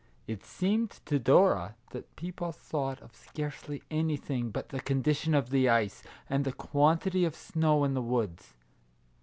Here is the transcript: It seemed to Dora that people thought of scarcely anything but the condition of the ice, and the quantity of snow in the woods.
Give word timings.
It 0.25 0.43
seemed 0.43 0.89
to 1.05 1.19
Dora 1.19 1.75
that 1.91 2.15
people 2.15 2.51
thought 2.51 2.99
of 3.01 3.15
scarcely 3.15 3.83
anything 3.91 4.49
but 4.49 4.69
the 4.69 4.79
condition 4.81 5.35
of 5.35 5.51
the 5.51 5.69
ice, 5.69 6.01
and 6.27 6.43
the 6.43 6.51
quantity 6.53 7.23
of 7.23 7.35
snow 7.35 7.83
in 7.83 7.93
the 7.93 8.01
woods. 8.01 8.55